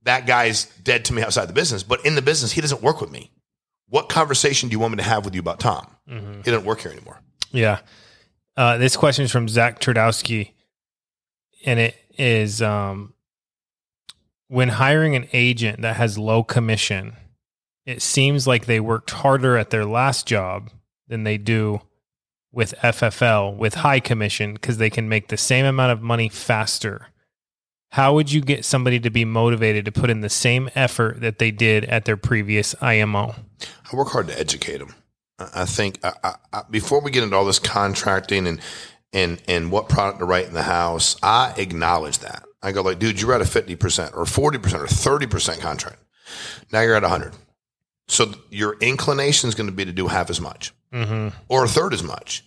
that 0.04 0.28
guy's 0.28 0.66
dead 0.84 1.06
to 1.06 1.14
me 1.14 1.22
outside 1.22 1.46
the 1.46 1.54
business, 1.54 1.84
but 1.84 2.06
in 2.06 2.16
the 2.16 2.22
business, 2.22 2.52
he 2.52 2.62
doesn't 2.62 2.82
work 2.82 3.02
with 3.02 3.12
me. 3.12 3.32
What 3.94 4.10
conversation 4.10 4.70
do 4.70 4.74
you 4.74 4.80
want 4.80 4.94
me 4.94 4.98
to 4.98 5.04
have 5.04 5.24
with 5.24 5.36
you 5.36 5.40
about 5.40 5.60
Tom? 5.60 5.86
He 6.44 6.50
doesn't 6.50 6.66
work 6.66 6.82
here 6.82 6.92
anymore. 6.92 7.22
Yeah. 7.52 7.82
Uh, 8.58 8.80
this 8.80 8.98
question 8.98 9.24
is 9.24 9.32
from 9.32 9.48
Zach 9.48 9.80
Turdowski, 9.80 10.54
and 11.64 11.80
it 11.80 11.96
is 12.18 12.60
um, 12.64 13.14
when 14.48 14.70
hiring 14.70 15.16
an 15.16 15.28
agent 15.32 15.84
that 15.84 15.98
has 15.98 16.18
low 16.18 16.42
commission, 16.44 17.16
it 17.86 18.02
seems 18.02 18.48
like 18.48 18.66
they 18.66 18.80
worked 18.80 19.12
harder 19.12 19.58
at 19.58 19.70
their 19.70 19.86
last 19.86 20.26
job 20.26 20.72
than 21.08 21.24
they 21.24 21.38
do 21.38 21.80
with 22.52 22.74
FFL 22.82 23.56
with 23.56 23.76
high 23.76 24.00
commission 24.00 24.56
because 24.56 24.80
they 24.80 24.90
can 24.90 25.08
make 25.08 25.28
the 25.28 25.38
same 25.38 25.68
amount 25.68 25.92
of 25.92 26.02
money 26.02 26.30
faster. 26.30 27.10
How 27.94 28.16
would 28.16 28.32
you 28.32 28.42
get 28.42 28.66
somebody 28.66 29.00
to 29.02 29.12
be 29.12 29.24
motivated 29.24 29.86
to 29.86 29.92
put 29.92 30.10
in 30.10 30.22
the 30.22 30.30
same 30.30 30.68
effort 30.74 31.22
that 31.22 31.38
they 31.38 31.52
did 31.52 31.86
at 31.86 32.06
their 32.06 32.18
previous 32.18 32.74
IMO? 32.82 33.36
I 33.62 33.96
work 33.96 34.08
hard 34.08 34.28
to 34.30 34.40
educate 34.40 34.80
them. 34.80 34.96
I 35.38 35.66
think 35.66 36.00
I, 36.04 36.14
I, 36.24 36.34
I, 36.52 36.62
before 36.72 37.02
we 37.02 37.12
get 37.12 37.22
into 37.22 37.36
all 37.36 37.46
this 37.46 37.60
contracting 37.60 38.48
and 38.48 38.60
and 39.14 39.40
and 39.48 39.72
what 39.72 39.90
product 39.90 40.18
to 40.20 40.26
write 40.26 40.48
in 40.48 40.56
the 40.56 40.64
house, 40.64 41.18
I 41.22 41.54
acknowledge 41.58 42.18
that. 42.20 42.44
I 42.64 42.72
go 42.72 42.82
like, 42.82 42.98
dude, 42.98 43.22
you're 43.22 43.34
at 43.34 43.42
a 43.42 43.46
fifty 43.46 43.76
percent 43.76 44.14
or 44.16 44.26
forty 44.26 44.58
percent 44.58 44.82
or 44.82 44.88
thirty 44.88 45.28
percent 45.28 45.60
contract. 45.62 46.00
Now 46.72 46.82
you're 46.82 46.96
at 46.96 47.04
hundred. 47.04 47.34
So 48.08 48.34
your 48.50 48.76
inclination 48.80 49.50
is 49.50 49.56
going 49.56 49.70
to 49.70 49.76
be 49.76 49.86
to 49.86 49.92
do 49.94 50.08
half 50.08 50.32
as 50.32 50.42
much 50.42 50.74
Mm-hmm. 50.92 51.30
or 51.48 51.66
a 51.66 51.68
third 51.68 51.94
as 51.94 52.02
much. 52.02 52.44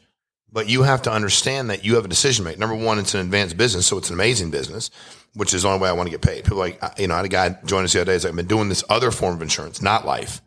But 0.56 0.70
you 0.70 0.84
have 0.84 1.02
to 1.02 1.12
understand 1.12 1.68
that 1.68 1.84
you 1.84 1.96
have 1.96 2.06
a 2.06 2.08
decision 2.08 2.42
to 2.42 2.50
make. 2.50 2.58
Number 2.58 2.74
one, 2.74 2.98
it's 2.98 3.12
an 3.12 3.20
advanced 3.20 3.58
business, 3.58 3.86
so 3.86 3.98
it's 3.98 4.08
an 4.08 4.14
amazing 4.14 4.50
business, 4.50 4.90
which 5.34 5.52
is 5.52 5.64
the 5.64 5.68
only 5.68 5.82
way 5.82 5.90
I 5.90 5.92
want 5.92 6.06
to 6.06 6.10
get 6.10 6.22
paid. 6.22 6.44
People 6.44 6.56
like, 6.56 6.82
you 6.96 7.08
know, 7.08 7.12
I 7.12 7.18
had 7.18 7.26
a 7.26 7.28
guy 7.28 7.58
join 7.66 7.84
us 7.84 7.92
the 7.92 8.00
other 8.00 8.06
day. 8.06 8.12
He's 8.14 8.24
like, 8.24 8.30
I've 8.30 8.36
been 8.36 8.46
doing 8.46 8.70
this 8.70 8.82
other 8.88 9.10
form 9.10 9.34
of 9.34 9.42
insurance, 9.42 9.82
not 9.82 10.06
life, 10.06 10.40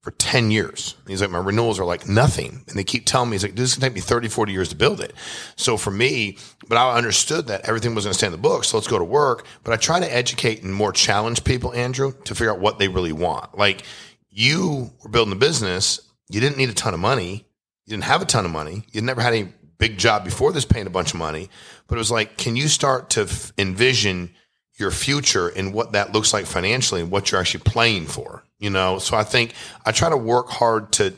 for 0.00 0.12
10 0.12 0.50
years. 0.50 0.94
And 1.00 1.10
he's 1.10 1.20
like, 1.20 1.30
my 1.30 1.40
renewals 1.40 1.78
are 1.78 1.84
like 1.84 2.08
nothing. 2.08 2.64
And 2.68 2.78
they 2.78 2.84
keep 2.84 3.04
telling 3.04 3.28
me, 3.28 3.34
he's 3.34 3.42
like, 3.42 3.54
this 3.54 3.72
is 3.72 3.76
going 3.76 3.92
to 3.92 4.00
take 4.00 4.02
me 4.02 4.08
30, 4.08 4.28
40 4.28 4.50
years 4.50 4.70
to 4.70 4.76
build 4.76 4.98
it. 4.98 5.12
So 5.56 5.76
for 5.76 5.90
me, 5.90 6.38
but 6.66 6.78
I 6.78 6.96
understood 6.96 7.48
that 7.48 7.68
everything 7.68 7.94
was 7.94 8.06
going 8.06 8.12
to 8.12 8.18
stay 8.18 8.28
in 8.28 8.32
the 8.32 8.38
book. 8.38 8.64
So 8.64 8.78
let's 8.78 8.88
go 8.88 8.98
to 8.98 9.04
work. 9.04 9.44
But 9.62 9.74
I 9.74 9.76
try 9.76 10.00
to 10.00 10.10
educate 10.10 10.62
and 10.62 10.72
more 10.72 10.90
challenge 10.90 11.44
people, 11.44 11.74
Andrew, 11.74 12.14
to 12.24 12.34
figure 12.34 12.50
out 12.50 12.60
what 12.60 12.78
they 12.78 12.88
really 12.88 13.12
want. 13.12 13.58
Like 13.58 13.82
you 14.30 14.90
were 15.02 15.10
building 15.10 15.34
a 15.34 15.36
business. 15.36 16.00
You 16.30 16.40
didn't 16.40 16.56
need 16.56 16.70
a 16.70 16.74
ton 16.74 16.94
of 16.94 17.00
money. 17.00 17.44
You 17.90 17.96
didn't 17.96 18.04
have 18.04 18.22
a 18.22 18.24
ton 18.24 18.44
of 18.44 18.52
money. 18.52 18.84
You 18.92 19.00
never 19.00 19.20
had 19.20 19.34
any 19.34 19.52
big 19.78 19.98
job 19.98 20.22
before 20.24 20.52
this 20.52 20.64
paying 20.64 20.86
a 20.86 20.90
bunch 20.90 21.12
of 21.12 21.18
money. 21.18 21.50
But 21.88 21.96
it 21.96 21.98
was 21.98 22.12
like, 22.12 22.36
can 22.36 22.54
you 22.54 22.68
start 22.68 23.10
to 23.10 23.22
f- 23.22 23.52
envision 23.58 24.30
your 24.78 24.92
future 24.92 25.48
and 25.48 25.74
what 25.74 25.90
that 25.92 26.12
looks 26.12 26.32
like 26.32 26.46
financially 26.46 27.00
and 27.00 27.10
what 27.10 27.32
you're 27.32 27.40
actually 27.40 27.64
playing 27.64 28.06
for? 28.06 28.44
You 28.60 28.70
know, 28.70 29.00
so 29.00 29.16
I 29.16 29.24
think 29.24 29.54
I 29.84 29.90
try 29.90 30.08
to 30.08 30.16
work 30.16 30.50
hard 30.50 30.92
to 30.92 31.14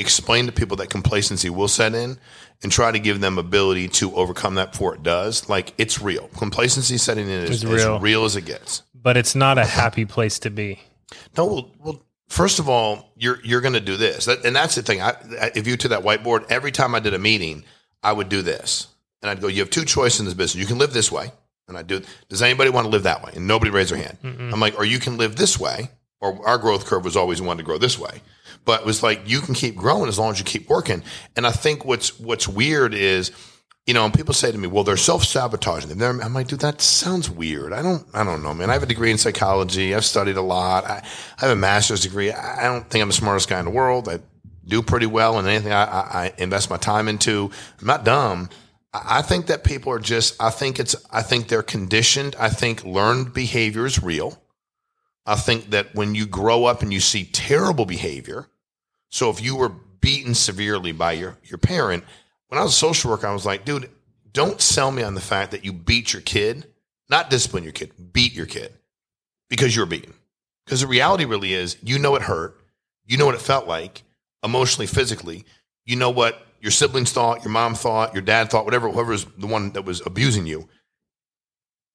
explain 0.00 0.46
to 0.46 0.52
people 0.52 0.78
that 0.78 0.90
complacency 0.90 1.48
will 1.48 1.68
set 1.68 1.94
in 1.94 2.18
and 2.60 2.72
try 2.72 2.90
to 2.90 2.98
give 2.98 3.20
them 3.20 3.38
ability 3.38 3.86
to 3.86 4.12
overcome 4.16 4.56
that 4.56 4.72
before 4.72 4.96
it 4.96 5.04
does. 5.04 5.48
Like 5.48 5.74
it's 5.78 6.02
real. 6.02 6.26
Complacency 6.36 6.98
setting 6.98 7.26
in 7.26 7.44
is 7.44 7.62
It's 7.62 7.64
real. 7.64 7.94
as 7.94 8.02
real 8.02 8.24
as 8.24 8.34
it 8.34 8.46
gets. 8.46 8.82
But 8.92 9.16
it's 9.16 9.36
not 9.36 9.58
a 9.58 9.64
happy 9.64 10.06
place 10.06 10.40
to 10.40 10.50
be. 10.50 10.80
No, 11.36 11.46
well, 11.46 11.70
well 11.78 12.02
first 12.30 12.58
of 12.58 12.68
all, 12.68 13.12
you're 13.16 13.38
you're 13.44 13.60
going 13.60 13.74
to 13.74 13.80
do 13.80 13.96
this, 13.98 14.24
that, 14.24 14.44
and 14.46 14.56
that's 14.56 14.74
the 14.76 14.82
thing. 14.82 15.02
I, 15.02 15.10
I- 15.40 15.52
if 15.54 15.66
you 15.66 15.76
to 15.76 15.88
that 15.88 16.02
whiteboard, 16.02 16.46
every 16.50 16.72
time 16.72 16.94
I 16.94 17.00
did 17.00 17.12
a 17.12 17.18
meeting, 17.18 17.64
I 18.02 18.12
would 18.12 18.28
do 18.30 18.40
this, 18.40 18.86
and 19.20 19.30
I'd 19.30 19.40
go, 19.42 19.48
"You 19.48 19.60
have 19.60 19.70
two 19.70 19.84
choices 19.84 20.20
in 20.20 20.24
this 20.26 20.34
business. 20.34 20.60
You 20.60 20.66
can 20.66 20.78
live 20.78 20.92
this 20.94 21.12
way, 21.12 21.30
and 21.68 21.76
I 21.76 21.82
do. 21.82 22.00
Does 22.30 22.40
anybody 22.40 22.70
want 22.70 22.86
to 22.86 22.90
live 22.90 23.02
that 23.02 23.22
way?" 23.22 23.32
And 23.34 23.46
nobody 23.46 23.70
raised 23.70 23.90
their 23.92 23.98
hand. 24.02 24.16
I'm 24.54 24.60
like, 24.60 24.78
"Or 24.78 24.84
you 24.84 24.98
can 24.98 25.18
live 25.18 25.36
this 25.36 25.58
way." 25.60 25.90
Or 26.22 26.46
our 26.46 26.58
growth 26.58 26.84
curve 26.84 27.02
was 27.04 27.16
always 27.16 27.40
wanted 27.40 27.58
to 27.62 27.64
grow 27.64 27.78
this 27.78 27.98
way, 27.98 28.20
but 28.66 28.80
it 28.80 28.86
was 28.86 29.02
like 29.02 29.22
you 29.26 29.40
can 29.40 29.54
keep 29.54 29.74
growing 29.74 30.06
as 30.06 30.18
long 30.18 30.30
as 30.32 30.38
you 30.38 30.44
keep 30.44 30.68
working. 30.68 31.02
And 31.34 31.46
I 31.46 31.50
think 31.50 31.86
what's 31.86 32.18
what's 32.20 32.46
weird 32.46 32.92
is 32.92 33.30
you 33.90 33.94
know, 33.94 34.04
and 34.04 34.14
people 34.14 34.32
say 34.32 34.52
to 34.52 34.56
me, 34.56 34.68
"Well, 34.68 34.84
they're 34.84 34.96
self-sabotaging." 34.96 36.00
I'm 36.00 36.32
like, 36.32 36.46
"Dude, 36.46 36.60
that 36.60 36.80
sounds 36.80 37.28
weird." 37.28 37.72
I 37.72 37.82
don't, 37.82 38.06
I 38.14 38.22
don't 38.22 38.40
know, 38.40 38.54
man. 38.54 38.70
I 38.70 38.74
have 38.74 38.84
a 38.84 38.86
degree 38.86 39.10
in 39.10 39.18
psychology. 39.18 39.96
I've 39.96 40.04
studied 40.04 40.36
a 40.36 40.42
lot. 40.42 40.84
I, 40.84 41.02
I 41.38 41.40
have 41.40 41.50
a 41.50 41.56
master's 41.56 42.02
degree. 42.02 42.30
I 42.30 42.62
don't 42.62 42.88
think 42.88 43.02
I'm 43.02 43.08
the 43.08 43.14
smartest 43.14 43.48
guy 43.48 43.58
in 43.58 43.64
the 43.64 43.72
world. 43.72 44.08
I 44.08 44.20
do 44.64 44.80
pretty 44.80 45.06
well 45.06 45.40
in 45.40 45.48
anything 45.48 45.72
I, 45.72 45.82
I, 45.82 46.00
I 46.26 46.34
invest 46.38 46.70
my 46.70 46.76
time 46.76 47.08
into. 47.08 47.50
I'm 47.80 47.86
not 47.88 48.04
dumb. 48.04 48.48
I 48.92 49.18
I 49.18 49.22
think 49.22 49.46
that 49.46 49.64
people 49.64 49.92
are 49.92 49.98
just. 49.98 50.40
I 50.40 50.50
think 50.50 50.78
it's. 50.78 50.94
I 51.10 51.22
think 51.22 51.48
they're 51.48 51.64
conditioned. 51.64 52.36
I 52.38 52.48
think 52.48 52.84
learned 52.84 53.34
behavior 53.34 53.86
is 53.86 54.00
real. 54.00 54.40
I 55.26 55.34
think 55.34 55.70
that 55.70 55.96
when 55.96 56.14
you 56.14 56.26
grow 56.26 56.64
up 56.66 56.82
and 56.82 56.92
you 56.92 57.00
see 57.00 57.24
terrible 57.24 57.86
behavior, 57.86 58.46
so 59.08 59.30
if 59.30 59.42
you 59.42 59.56
were 59.56 59.72
beaten 60.00 60.36
severely 60.36 60.92
by 60.92 61.10
your 61.10 61.38
your 61.42 61.58
parent, 61.58 62.04
when 62.50 62.58
I 62.58 62.62
was 62.62 62.72
a 62.72 62.76
social 62.76 63.10
worker, 63.10 63.28
I 63.28 63.32
was 63.32 63.46
like, 63.46 63.64
dude, 63.64 63.88
don't 64.32 64.60
sell 64.60 64.90
me 64.90 65.02
on 65.02 65.14
the 65.14 65.20
fact 65.20 65.52
that 65.52 65.64
you 65.64 65.72
beat 65.72 66.12
your 66.12 66.22
kid, 66.22 66.66
not 67.08 67.30
discipline 67.30 67.62
your 67.62 67.72
kid, 67.72 67.92
beat 68.12 68.34
your 68.34 68.46
kid 68.46 68.74
because 69.48 69.74
you're 69.74 69.86
beaten. 69.86 70.14
Because 70.66 70.80
the 70.80 70.88
reality 70.88 71.24
really 71.24 71.54
is, 71.54 71.76
you 71.82 71.98
know 71.98 72.16
it 72.16 72.22
hurt, 72.22 72.60
you 73.06 73.16
know 73.16 73.26
what 73.26 73.36
it 73.36 73.40
felt 73.40 73.66
like, 73.66 74.02
emotionally, 74.44 74.86
physically, 74.86 75.44
you 75.84 75.94
know 75.94 76.10
what 76.10 76.44
your 76.60 76.72
siblings 76.72 77.12
thought, 77.12 77.44
your 77.44 77.52
mom 77.52 77.74
thought, 77.74 78.14
your 78.14 78.22
dad 78.22 78.50
thought, 78.50 78.64
whatever, 78.64 78.90
whoever 78.90 79.12
was 79.12 79.24
the 79.38 79.46
one 79.46 79.70
that 79.72 79.84
was 79.84 80.04
abusing 80.04 80.46
you. 80.46 80.68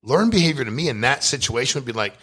Learn 0.03 0.29
behavior 0.29 0.63
to 0.63 0.71
me 0.71 0.87
in 0.87 1.01
that 1.01 1.23
situation 1.23 1.79
would 1.79 1.85
be 1.85 1.91
like, 1.91 2.15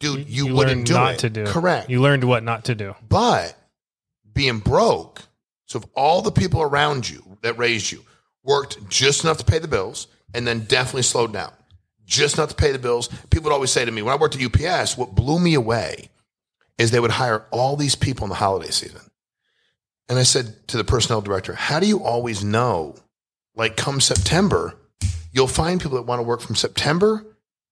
dude, 0.00 0.28
you, 0.28 0.46
learned 0.46 0.56
wouldn't 0.56 0.86
do 0.86 0.94
not 0.94 1.14
it. 1.14 1.18
to 1.20 1.30
do. 1.30 1.46
Correct. 1.46 1.88
You 1.88 2.00
learned 2.00 2.24
what 2.24 2.42
not 2.42 2.64
to 2.64 2.74
do. 2.74 2.94
But 3.08 3.56
being 4.32 4.58
broke, 4.58 5.22
so 5.66 5.78
if 5.78 5.84
all 5.94 6.22
the 6.22 6.32
people 6.32 6.62
around 6.62 7.08
you 7.08 7.22
that 7.46 7.58
raised 7.58 7.92
you 7.92 8.04
worked 8.44 8.88
just 8.88 9.24
enough 9.24 9.38
to 9.38 9.44
pay 9.44 9.58
the 9.58 9.68
bills 9.68 10.06
and 10.34 10.46
then 10.46 10.60
definitely 10.60 11.02
slowed 11.02 11.32
down, 11.32 11.52
just 12.04 12.36
enough 12.36 12.50
to 12.50 12.54
pay 12.54 12.72
the 12.72 12.78
bills, 12.78 13.08
people 13.30 13.44
would 13.44 13.54
always 13.54 13.70
say 13.70 13.84
to 13.84 13.90
me, 13.90 14.02
when 14.02 14.12
I 14.12 14.16
worked 14.16 14.36
at 14.36 14.42
UPS, 14.42 14.96
what 14.96 15.14
blew 15.14 15.40
me 15.40 15.54
away 15.54 16.10
is 16.78 16.90
they 16.90 17.00
would 17.00 17.10
hire 17.10 17.44
all 17.50 17.76
these 17.76 17.94
people 17.94 18.24
in 18.24 18.28
the 18.28 18.36
holiday 18.36 18.70
season. 18.70 19.00
And 20.08 20.18
I 20.18 20.22
said 20.22 20.68
to 20.68 20.76
the 20.76 20.84
personnel 20.84 21.20
director, 21.20 21.54
how 21.54 21.80
do 21.80 21.86
you 21.86 22.02
always 22.02 22.44
know, 22.44 22.96
like 23.56 23.76
come 23.76 24.00
September, 24.00 24.76
you'll 25.32 25.48
find 25.48 25.80
people 25.80 25.96
that 25.96 26.06
want 26.06 26.20
to 26.20 26.26
work 26.26 26.40
from 26.40 26.54
September 26.54 27.24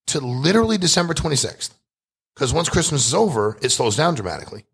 to 0.09 0.21
literally 0.21 0.79
December 0.79 1.15
26th? 1.15 1.71
Because 2.35 2.53
once 2.53 2.69
Christmas 2.69 3.07
is 3.07 3.15
over, 3.15 3.57
it 3.63 3.71
slows 3.71 3.97
down 3.97 4.15
dramatically 4.15 4.65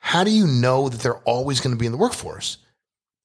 how 0.00 0.24
do 0.24 0.30
you 0.30 0.46
know 0.46 0.88
that 0.88 1.00
they're 1.00 1.18
always 1.18 1.60
going 1.60 1.74
to 1.74 1.78
be 1.78 1.86
in 1.86 1.92
the 1.92 1.98
workforce? 1.98 2.58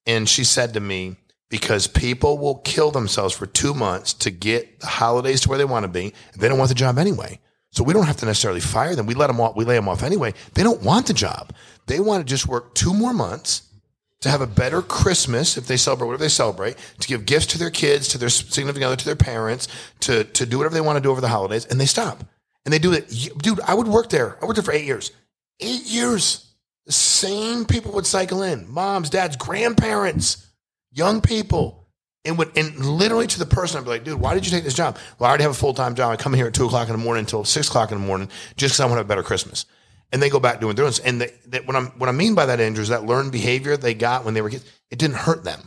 And 0.06 0.28
she 0.28 0.44
said 0.44 0.74
to 0.74 0.80
me, 0.80 1.16
because 1.48 1.86
people 1.86 2.38
will 2.38 2.56
kill 2.56 2.90
themselves 2.90 3.34
for 3.34 3.46
two 3.46 3.74
months 3.74 4.12
to 4.14 4.30
get 4.30 4.80
the 4.80 4.86
holidays 4.86 5.40
to 5.42 5.48
where 5.48 5.58
they 5.58 5.64
want 5.64 5.84
to 5.84 5.88
be. 5.88 6.12
They 6.36 6.48
don't 6.48 6.58
want 6.58 6.68
the 6.68 6.74
job 6.74 6.98
anyway. 6.98 7.38
So 7.70 7.84
we 7.84 7.92
don't 7.92 8.06
have 8.06 8.16
to 8.18 8.26
necessarily 8.26 8.60
fire 8.60 8.96
them. 8.96 9.06
We 9.06 9.14
let 9.14 9.26
them 9.28 9.40
off. 9.40 9.54
We 9.54 9.64
lay 9.64 9.74
them 9.74 9.88
off 9.88 10.02
anyway. 10.02 10.34
They 10.54 10.62
don't 10.62 10.82
want 10.82 11.06
the 11.06 11.12
job. 11.12 11.52
They 11.86 12.00
want 12.00 12.26
to 12.26 12.28
just 12.28 12.48
work 12.48 12.74
two 12.74 12.94
more 12.94 13.12
months 13.12 13.62
to 14.22 14.30
have 14.30 14.40
a 14.40 14.46
better 14.46 14.80
Christmas 14.80 15.56
if 15.56 15.66
they 15.66 15.76
celebrate 15.76 16.06
whatever 16.06 16.24
they 16.24 16.28
celebrate, 16.28 16.76
to 17.00 17.08
give 17.08 17.26
gifts 17.26 17.46
to 17.46 17.58
their 17.58 17.70
kids, 17.70 18.08
to 18.08 18.18
their 18.18 18.30
significant 18.30 18.86
other, 18.86 18.96
to 18.96 19.04
their 19.04 19.14
parents, 19.14 19.68
to, 20.00 20.24
to 20.24 20.46
do 20.46 20.58
whatever 20.58 20.74
they 20.74 20.80
want 20.80 20.96
to 20.96 21.02
do 21.02 21.10
over 21.10 21.20
the 21.20 21.28
holidays. 21.28 21.66
And 21.66 21.78
they 21.78 21.86
stop. 21.86 22.24
And 22.64 22.72
they 22.72 22.78
do 22.78 22.92
it. 22.92 23.08
Dude, 23.38 23.60
I 23.60 23.74
would 23.74 23.86
work 23.86 24.08
there. 24.08 24.38
I 24.42 24.46
worked 24.46 24.56
there 24.56 24.64
for 24.64 24.72
eight 24.72 24.86
years. 24.86 25.12
Eight 25.60 25.84
years. 25.84 26.45
The 26.86 26.92
same 26.92 27.64
people 27.64 27.92
would 27.92 28.06
cycle 28.06 28.42
in 28.42 28.70
moms, 28.70 29.10
dads, 29.10 29.36
grandparents, 29.36 30.46
young 30.92 31.20
people. 31.20 31.88
And, 32.24 32.38
would, 32.38 32.56
and 32.56 32.76
literally 32.84 33.26
to 33.28 33.38
the 33.38 33.46
person, 33.46 33.78
I'd 33.78 33.84
be 33.84 33.90
like, 33.90 34.04
dude, 34.04 34.20
why 34.20 34.34
did 34.34 34.44
you 34.44 34.50
take 34.50 34.64
this 34.64 34.74
job? 34.74 34.96
Well, 35.18 35.26
I 35.26 35.30
already 35.30 35.42
have 35.42 35.52
a 35.52 35.54
full 35.54 35.74
time 35.74 35.94
job. 35.94 36.12
I 36.12 36.16
come 36.16 36.34
here 36.34 36.46
at 36.46 36.54
two 36.54 36.66
o'clock 36.66 36.88
in 36.88 36.92
the 36.92 37.02
morning 37.02 37.20
until 37.20 37.44
six 37.44 37.68
o'clock 37.68 37.92
in 37.92 38.00
the 38.00 38.06
morning 38.06 38.28
just 38.56 38.74
because 38.74 38.80
I 38.80 38.84
want 38.84 38.94
to 38.94 38.98
have 38.98 39.06
a 39.06 39.08
better 39.08 39.22
Christmas. 39.22 39.66
And 40.12 40.22
they 40.22 40.28
go 40.28 40.40
back 40.40 40.60
doing 40.60 40.76
their 40.76 40.84
own. 40.84 40.92
And 41.04 41.20
they, 41.20 41.32
they, 41.46 41.60
what, 41.60 41.76
I'm, 41.76 41.86
what 41.98 42.08
I 42.08 42.12
mean 42.12 42.34
by 42.34 42.46
that, 42.46 42.60
Andrew, 42.60 42.82
is 42.82 42.88
that 42.88 43.04
learned 43.04 43.32
behavior 43.32 43.76
they 43.76 43.94
got 43.94 44.24
when 44.24 44.34
they 44.34 44.42
were 44.42 44.50
kids, 44.50 44.64
it 44.90 44.98
didn't 44.98 45.16
hurt 45.16 45.44
them. 45.44 45.60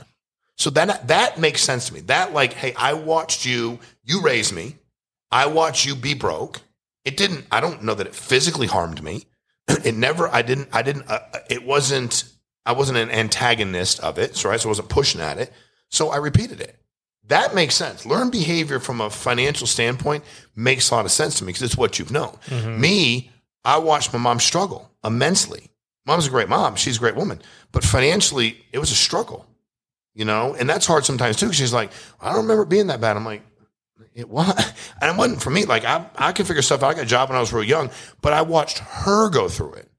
So 0.58 0.70
that, 0.72 1.08
that 1.08 1.38
makes 1.40 1.62
sense 1.62 1.88
to 1.88 1.94
me. 1.94 2.02
That, 2.02 2.34
like, 2.34 2.54
hey, 2.54 2.74
I 2.76 2.94
watched 2.94 3.46
you, 3.46 3.80
you 4.04 4.22
raised 4.22 4.54
me, 4.54 4.76
I 5.32 5.48
watched 5.48 5.86
you 5.86 5.96
be 5.96 6.14
broke. 6.14 6.62
It 7.06 7.16
didn't, 7.16 7.46
I 7.52 7.62
don't 7.62 7.84
know 7.84 7.94
that 7.94 8.08
it 8.08 8.16
physically 8.16 8.68
harmed 8.68 9.02
me 9.02 9.26
it 9.86 9.96
never 9.96 10.28
i 10.30 10.42
didn't 10.42 10.70
i 10.74 10.82
didn't 10.82 11.10
uh, 11.10 11.20
it 11.50 11.66
wasn't 11.66 12.26
i 12.66 12.72
wasn't 12.72 12.98
an 12.98 13.10
antagonist 13.12 14.00
of 14.02 14.18
it 14.18 14.36
so 14.36 14.50
right 14.50 14.60
so 14.60 14.68
i 14.68 14.72
wasn't 14.72 14.90
pushing 14.90 15.22
at 15.22 15.38
it. 15.38 15.52
So 15.90 16.10
i 16.10 16.18
repeated 16.18 16.62
it. 16.62 16.76
That 17.28 17.54
makes 17.56 17.76
sense. 17.76 18.06
Learn 18.06 18.30
behavior 18.32 18.80
from 18.80 19.02
a 19.02 19.10
financial 19.10 19.68
standpoint 19.68 20.24
makes 20.56 20.90
a 20.90 20.96
lot 20.96 21.06
of 21.06 21.12
sense 21.12 21.38
to 21.38 21.44
me 21.44 21.50
because 21.50 21.62
it's 21.64 21.78
what 21.78 22.00
you've 22.00 22.12
known. 22.12 22.38
Me 22.80 23.32
i 23.66 23.78
watched 23.78 24.14
my 24.14 24.20
mom 24.20 24.40
struggle 24.40 24.92
immensely. 25.04 25.70
Mom's 26.06 26.28
a 26.28 26.30
great 26.30 26.50
mom. 26.50 26.76
She's 26.76 26.98
a 26.98 27.00
great 27.00 27.16
woman. 27.16 27.42
But 27.72 27.84
financially 27.84 28.58
it 28.72 28.80
was 28.80 28.92
a 28.92 28.96
struggle 28.96 29.46
you 30.16 30.26
know? 30.26 30.56
And 30.56 30.68
that's 30.70 30.86
hard 30.88 31.06
sometimes 31.06 31.38
too 31.38 31.54
she's 31.54 31.72
like 31.74 31.92
i 32.20 32.30
don't 32.30 32.42
remember 32.44 32.64
it 32.64 32.70
being 32.70 32.88
that 32.88 33.02
bad. 33.02 33.16
I'm 33.16 33.26
like 33.26 33.44
it 34.14 34.30
was, 34.30 34.74
and 35.02 35.12
it 35.12 35.18
wasn't 35.18 35.42
for 35.42 35.50
me. 35.50 35.66
Like 35.66 35.86
I, 35.86 36.06
I 36.16 36.32
could 36.32 36.48
figure 36.48 36.62
stuff 36.62 36.84
out. 36.84 36.92
I 36.92 36.94
got 36.96 37.04
a 37.04 37.08
job 37.08 37.30
when 37.30 37.38
I 37.38 37.42
was 37.42 37.54
real 37.54 37.64
young, 37.64 37.90
but 38.22 38.34
I 38.34 38.42
watched 38.42 38.80
her 38.80 39.30
go 39.30 39.48
through 39.50 39.74
it. 39.74 39.90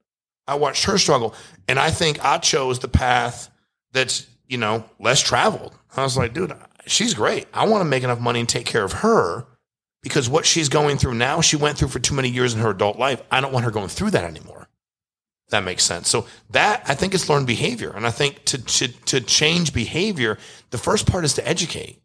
I 0.47 0.55
watched 0.55 0.85
her 0.85 0.99
struggle, 0.99 1.35
and 1.69 1.79
I 1.79 1.91
think 1.91 2.25
I 2.25 2.39
chose 2.39 2.79
the 2.79 2.89
path 2.89 3.51
that's 3.93 4.27
you 4.49 4.59
know 4.59 4.85
less 4.99 5.21
traveled. 5.21 5.75
I 5.97 6.03
was 6.03 6.17
like, 6.17 6.35
dude, 6.35 6.55
she's 6.87 7.15
great. 7.15 7.47
I 7.53 7.67
want 7.67 7.83
to 7.83 7.89
make 7.89 8.03
enough 8.03 8.21
money 8.21 8.41
and 8.41 8.49
take 8.49 8.67
care 8.67 8.85
of 8.85 8.93
her 8.95 9.47
because 10.03 10.29
what 10.29 10.47
she's 10.47 10.69
going 10.69 10.99
through 10.99 11.15
now, 11.15 11.41
she 11.41 11.57
went 11.57 11.79
through 11.79 11.89
for 11.89 11.99
too 11.99 12.15
many 12.15 12.29
years 12.29 12.55
in 12.55 12.61
her 12.61 12.71
adult 12.71 12.99
life. 12.99 13.23
I 13.31 13.41
don't 13.41 13.53
want 13.53 13.65
her 13.65 13.71
going 13.71 13.89
through 13.89 14.11
that 14.13 14.25
anymore. 14.25 14.69
That 15.51 15.65
makes 15.65 15.85
sense. 15.85 16.09
So 16.09 16.27
that 16.51 16.85
I 16.87 16.95
think 16.95 17.15
it's 17.15 17.29
learned 17.29 17.47
behavior, 17.47 17.91
and 17.91 18.07
I 18.07 18.11
think 18.11 18.45
to 18.47 18.59
to 18.59 18.89
to 18.89 19.21
change 19.21 19.73
behavior, 19.73 20.39
the 20.71 20.79
first 20.79 21.07
part 21.11 21.25
is 21.25 21.35
to 21.35 21.47
educate 21.47 22.01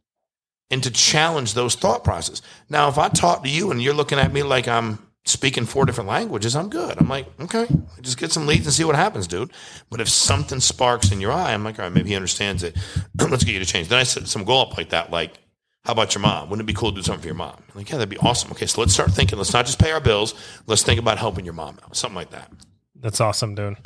and 0.72 0.84
to 0.84 0.91
challenge 0.91 1.53
those 1.53 1.75
thought 1.75 2.03
processes. 2.03 2.41
Now, 2.69 2.89
if 2.89 2.98
I 2.98 3.10
talk 3.10 3.43
to 3.43 3.50
you 3.50 3.72
and 3.72 3.81
you're 3.81 3.93
looking 3.93 4.19
at 4.19 4.34
me 4.34 4.43
like 4.43 4.67
I'm 4.67 5.00
speaking 5.25 5.65
four 5.65 5.86
different 5.86 6.10
languages, 6.10 6.55
I'm 6.55 6.69
good. 6.69 7.00
I'm 7.00 7.07
like, 7.07 7.27
okay, 7.39 7.67
just 8.01 8.17
get 8.17 8.31
some 8.31 8.48
leads 8.48 8.65
and 8.65 8.74
see 8.74 8.84
what 8.84 8.95
happens, 8.95 9.27
dude. 9.27 9.51
But 9.89 10.01
if 10.01 10.10
something 10.10 10.60
sparks 10.60 11.12
in 11.12 11.22
your 11.22 11.31
eye, 11.31 11.53
I'm 11.53 11.63
like, 11.63 11.79
all 11.79 11.86
right, 11.86 11.93
maybe 11.93 12.10
he 12.10 12.15
understands 12.15 12.63
it. 12.63 12.75
Let's 13.19 13.43
get 13.43 13.53
you 13.53 13.60
to 13.60 13.65
change. 13.65 13.89
Then 13.89 14.00
I 14.00 14.03
set 14.03 14.27
some 14.27 14.43
goal 14.43 14.62
up 14.62 14.77
like 14.77 14.89
that, 14.89 15.12
like, 15.12 15.39
how 15.84 15.91
about 15.91 16.15
your 16.15 16.24
mom? 16.24 16.50
Wouldn't 16.50 16.67
it 16.67 16.72
be 16.72 16.77
cool 16.77 16.89
to 16.91 16.95
do 16.95 17.03
something 17.03 17.22
for 17.22 17.27
your 17.27 17.36
mom? 17.36 17.57
I'm 17.57 17.77
like, 17.77 17.89
yeah, 17.89 17.98
that'd 17.98 18.10
be 18.10 18.17
awesome. 18.17 18.50
Okay, 18.51 18.65
so 18.65 18.81
let's 18.81 18.93
start 18.93 19.12
thinking. 19.12 19.38
Let's 19.38 19.53
not 19.53 19.67
just 19.67 19.77
pay 19.77 19.91
our 19.91 20.00
bills. 20.00 20.34
Let's 20.65 20.81
think 20.81 21.00
about 21.00 21.19
helping 21.19 21.45
your 21.45 21.53
mom 21.53 21.77
out. 21.84 21.95
Something 21.95 22.15
like 22.15 22.31
that. 22.31 22.51
That's 22.95 23.22
awesome, 23.22 23.53
dude. 23.53 23.77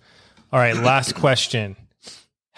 All 0.54 0.60
right, 0.60 0.78
last 0.78 1.16
question. 1.16 1.76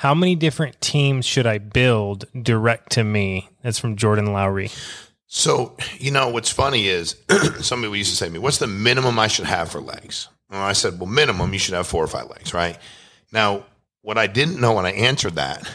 How 0.01 0.15
many 0.15 0.33
different 0.33 0.81
teams 0.81 1.27
should 1.27 1.45
I 1.45 1.59
build 1.59 2.25
direct 2.33 2.93
to 2.93 3.03
me? 3.03 3.51
That's 3.61 3.77
from 3.77 3.97
Jordan 3.97 4.33
Lowry. 4.33 4.71
So, 5.27 5.77
you 5.99 6.09
know, 6.09 6.29
what's 6.29 6.49
funny 6.49 6.87
is 6.87 7.17
somebody 7.61 7.99
used 7.99 8.09
to 8.09 8.15
say 8.15 8.25
to 8.25 8.31
me, 8.31 8.39
What's 8.39 8.57
the 8.57 8.65
minimum 8.65 9.19
I 9.19 9.27
should 9.27 9.45
have 9.45 9.69
for 9.69 9.79
legs? 9.79 10.27
And 10.49 10.57
I 10.57 10.73
said, 10.73 10.99
Well, 10.99 11.05
minimum, 11.05 11.53
you 11.53 11.59
should 11.59 11.75
have 11.75 11.85
four 11.85 12.03
or 12.03 12.07
five 12.07 12.31
legs, 12.31 12.51
right? 12.51 12.79
Now, 13.31 13.63
what 14.01 14.17
I 14.17 14.25
didn't 14.25 14.59
know 14.59 14.73
when 14.73 14.87
I 14.87 14.91
answered 14.93 15.35
that 15.35 15.71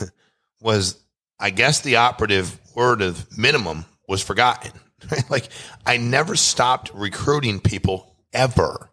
was 0.62 0.98
I 1.38 1.50
guess 1.50 1.82
the 1.82 1.96
operative 1.96 2.58
word 2.74 3.02
of 3.02 3.36
minimum 3.36 3.84
was 4.08 4.22
forgotten. 4.22 4.72
like, 5.28 5.50
I 5.84 5.98
never 5.98 6.34
stopped 6.34 6.92
recruiting 6.94 7.60
people 7.60 8.16
ever. 8.32 8.88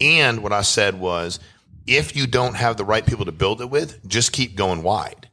And 0.00 0.44
what 0.44 0.52
I 0.52 0.62
said 0.62 1.00
was, 1.00 1.40
if 1.86 2.16
you 2.16 2.26
don't 2.26 2.54
have 2.56 2.76
the 2.76 2.84
right 2.84 3.04
people 3.04 3.24
to 3.24 3.32
build 3.32 3.60
it 3.60 3.70
with, 3.70 4.06
just 4.06 4.32
keep 4.32 4.56
going 4.56 4.82
wide. 4.82 5.28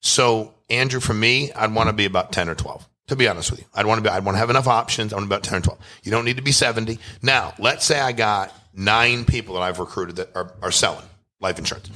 So, 0.00 0.54
Andrew, 0.68 1.00
for 1.00 1.14
me, 1.14 1.52
I'd 1.52 1.74
want 1.74 1.88
to 1.88 1.92
be 1.92 2.04
about 2.04 2.32
10 2.32 2.48
or 2.48 2.54
12. 2.54 2.88
To 3.08 3.16
be 3.16 3.28
honest 3.28 3.50
with 3.50 3.60
you, 3.60 3.66
I'd 3.74 3.86
want 3.86 3.98
to 3.98 4.02
be, 4.02 4.08
I'd 4.08 4.24
want 4.24 4.36
to 4.36 4.40
have 4.40 4.50
enough 4.50 4.68
options. 4.68 5.12
I 5.12 5.16
want 5.16 5.26
about 5.26 5.42
10 5.42 5.58
or 5.58 5.60
12. 5.60 5.78
You 6.04 6.10
don't 6.10 6.24
need 6.24 6.36
to 6.36 6.42
be 6.42 6.52
70. 6.52 6.98
Now, 7.20 7.52
let's 7.58 7.84
say 7.84 8.00
I 8.00 8.12
got 8.12 8.54
nine 8.74 9.24
people 9.24 9.54
that 9.54 9.62
I've 9.62 9.78
recruited 9.78 10.16
that 10.16 10.34
are, 10.34 10.52
are 10.62 10.70
selling 10.70 11.04
life 11.40 11.58
insurance. 11.58 11.90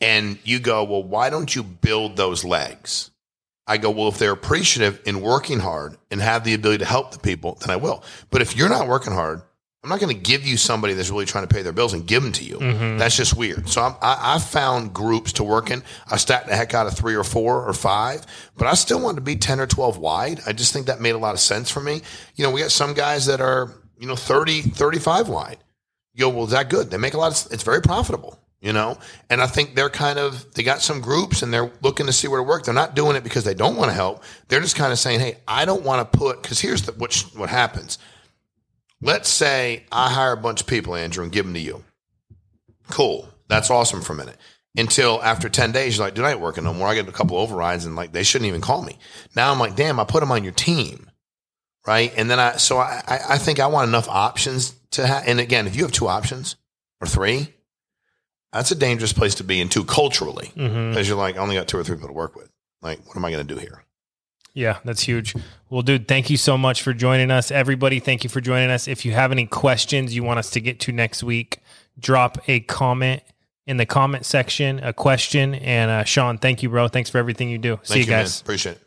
And 0.00 0.38
you 0.44 0.58
go, 0.58 0.84
well, 0.84 1.02
why 1.02 1.30
don't 1.30 1.54
you 1.54 1.62
build 1.62 2.16
those 2.16 2.44
legs? 2.44 3.10
I 3.66 3.78
go, 3.78 3.90
well, 3.90 4.08
if 4.08 4.18
they're 4.18 4.32
appreciative 4.32 5.00
and 5.06 5.22
working 5.22 5.58
hard 5.58 5.96
and 6.10 6.20
have 6.20 6.44
the 6.44 6.52
ability 6.54 6.78
to 6.78 6.84
help 6.84 7.12
the 7.12 7.18
people, 7.18 7.56
then 7.60 7.70
I 7.70 7.76
will. 7.76 8.02
But 8.30 8.42
if 8.42 8.54
you're 8.54 8.68
not 8.68 8.88
working 8.88 9.12
hard, 9.14 9.40
I'm 9.84 9.90
not 9.90 10.00
going 10.00 10.16
to 10.16 10.20
give 10.20 10.46
you 10.46 10.56
somebody 10.56 10.94
that's 10.94 11.10
really 11.10 11.26
trying 11.26 11.46
to 11.46 11.54
pay 11.54 11.60
their 11.60 11.74
bills 11.74 11.92
and 11.92 12.06
give 12.06 12.22
them 12.22 12.32
to 12.32 12.44
you. 12.44 12.56
Mm-hmm. 12.56 12.96
That's 12.96 13.14
just 13.14 13.36
weird. 13.36 13.68
So 13.68 13.82
I'm, 13.82 13.92
I, 14.00 14.36
I 14.36 14.38
found 14.38 14.94
groups 14.94 15.34
to 15.34 15.44
work 15.44 15.70
in. 15.70 15.82
I 16.10 16.16
stacked 16.16 16.48
the 16.48 16.56
heck 16.56 16.72
out 16.72 16.86
of 16.86 16.94
three 16.94 17.14
or 17.14 17.22
four 17.22 17.62
or 17.62 17.72
five, 17.74 18.24
but 18.56 18.66
I 18.66 18.72
still 18.74 18.98
want 18.98 19.18
to 19.18 19.20
be 19.20 19.36
10 19.36 19.60
or 19.60 19.66
12 19.66 19.98
wide. 19.98 20.40
I 20.46 20.54
just 20.54 20.72
think 20.72 20.86
that 20.86 21.02
made 21.02 21.14
a 21.14 21.18
lot 21.18 21.34
of 21.34 21.40
sense 21.40 21.70
for 21.70 21.80
me. 21.80 22.00
You 22.34 22.44
know, 22.44 22.50
we 22.50 22.62
got 22.62 22.70
some 22.70 22.94
guys 22.94 23.26
that 23.26 23.42
are, 23.42 23.74
you 23.98 24.06
know, 24.06 24.16
30, 24.16 24.62
35 24.62 25.28
wide. 25.28 25.58
You 26.14 26.20
go, 26.20 26.28
well, 26.30 26.44
is 26.44 26.52
that 26.52 26.70
good? 26.70 26.90
They 26.90 26.96
make 26.96 27.12
a 27.12 27.18
lot 27.18 27.32
of, 27.32 27.52
it's 27.52 27.62
very 27.62 27.82
profitable, 27.82 28.38
you 28.62 28.72
know? 28.72 28.96
And 29.28 29.42
I 29.42 29.46
think 29.46 29.74
they're 29.74 29.90
kind 29.90 30.18
of, 30.18 30.50
they 30.54 30.62
got 30.62 30.80
some 30.80 31.02
groups 31.02 31.42
and 31.42 31.52
they're 31.52 31.70
looking 31.82 32.06
to 32.06 32.12
see 32.12 32.26
where 32.26 32.40
to 32.40 32.42
work. 32.42 32.64
They're 32.64 32.72
not 32.72 32.94
doing 32.94 33.16
it 33.16 33.22
because 33.22 33.44
they 33.44 33.52
don't 33.52 33.76
want 33.76 33.90
to 33.90 33.94
help. 33.94 34.22
They're 34.48 34.62
just 34.62 34.76
kind 34.76 34.92
of 34.92 34.98
saying, 34.98 35.20
hey, 35.20 35.36
I 35.46 35.66
don't 35.66 35.82
want 35.82 36.10
to 36.10 36.18
put, 36.18 36.40
because 36.40 36.58
here's 36.58 36.84
the, 36.84 36.92
what, 36.92 37.14
what 37.34 37.50
happens. 37.50 37.98
Let's 39.04 39.28
say 39.28 39.84
I 39.92 40.10
hire 40.10 40.32
a 40.32 40.36
bunch 40.36 40.62
of 40.62 40.66
people, 40.66 40.94
Andrew, 40.94 41.22
and 41.22 41.32
give 41.32 41.44
them 41.44 41.52
to 41.54 41.60
you. 41.60 41.84
Cool. 42.90 43.28
That's 43.48 43.70
awesome 43.70 44.00
for 44.00 44.14
a 44.14 44.16
minute. 44.16 44.38
Until 44.76 45.22
after 45.22 45.50
10 45.50 45.72
days, 45.72 45.96
you're 45.96 46.06
like, 46.06 46.14
dude, 46.14 46.24
I 46.24 46.32
ain't 46.32 46.40
working 46.40 46.64
no 46.64 46.72
more. 46.72 46.88
I 46.88 46.94
get 46.94 47.06
a 47.06 47.12
couple 47.12 47.36
overrides 47.36 47.84
and 47.84 47.96
like 47.96 48.12
they 48.12 48.22
shouldn't 48.22 48.48
even 48.48 48.62
call 48.62 48.82
me. 48.82 48.98
Now 49.36 49.52
I'm 49.52 49.58
like, 49.60 49.76
damn, 49.76 50.00
I 50.00 50.04
put 50.04 50.20
them 50.20 50.32
on 50.32 50.42
your 50.42 50.54
team. 50.54 51.10
Right. 51.86 52.14
And 52.16 52.30
then 52.30 52.40
I, 52.40 52.56
so 52.56 52.78
I, 52.78 53.02
I 53.06 53.20
I 53.34 53.38
think 53.38 53.60
I 53.60 53.66
want 53.66 53.88
enough 53.88 54.08
options 54.08 54.74
to 54.92 55.06
have. 55.06 55.28
And 55.28 55.38
again, 55.38 55.66
if 55.66 55.76
you 55.76 55.82
have 55.82 55.92
two 55.92 56.08
options 56.08 56.56
or 57.00 57.06
three, 57.06 57.52
that's 58.54 58.70
a 58.70 58.74
dangerous 58.74 59.12
place 59.12 59.34
to 59.36 59.44
be 59.44 59.60
in 59.60 59.68
too 59.68 59.84
culturally 59.84 60.50
mm-hmm. 60.56 60.90
because 60.90 61.06
you're 61.06 61.18
like, 61.18 61.36
I 61.36 61.40
only 61.40 61.56
got 61.56 61.68
two 61.68 61.76
or 61.76 61.84
three 61.84 61.96
people 61.96 62.08
to 62.08 62.14
work 62.14 62.36
with. 62.36 62.50
Like, 62.80 63.06
what 63.06 63.16
am 63.16 63.24
I 63.24 63.30
going 63.30 63.46
to 63.46 63.54
do 63.54 63.60
here? 63.60 63.84
Yeah, 64.54 64.78
that's 64.84 65.02
huge. 65.02 65.34
Well, 65.68 65.82
dude, 65.82 66.06
thank 66.06 66.30
you 66.30 66.36
so 66.36 66.56
much 66.56 66.82
for 66.82 66.94
joining 66.94 67.32
us. 67.32 67.50
Everybody, 67.50 67.98
thank 67.98 68.22
you 68.22 68.30
for 68.30 68.40
joining 68.40 68.70
us. 68.70 68.86
If 68.86 69.04
you 69.04 69.12
have 69.12 69.32
any 69.32 69.46
questions 69.46 70.14
you 70.14 70.22
want 70.22 70.38
us 70.38 70.50
to 70.50 70.60
get 70.60 70.78
to 70.80 70.92
next 70.92 71.24
week, 71.24 71.58
drop 71.98 72.38
a 72.48 72.60
comment 72.60 73.22
in 73.66 73.78
the 73.78 73.86
comment 73.86 74.24
section 74.24 74.78
a 74.78 74.92
question. 74.92 75.56
And 75.56 75.90
uh, 75.90 76.04
Sean, 76.04 76.38
thank 76.38 76.62
you, 76.62 76.68
bro. 76.68 76.86
Thanks 76.86 77.10
for 77.10 77.18
everything 77.18 77.50
you 77.50 77.58
do. 77.58 77.80
See 77.82 77.94
Thank 77.94 78.06
you 78.06 78.12
man. 78.12 78.22
guys. 78.22 78.40
Appreciate 78.40 78.72
it. 78.76 78.80